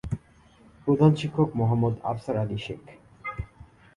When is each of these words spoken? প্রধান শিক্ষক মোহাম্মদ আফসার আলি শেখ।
প্রধান 0.87 1.11
শিক্ষক 1.15 1.49
মোহাম্মদ 1.55 1.93
আফসার 2.03 2.35
আলি 2.37 2.57
শেখ। 2.57 2.83